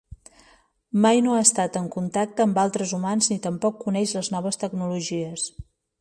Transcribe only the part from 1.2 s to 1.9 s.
no ha estat en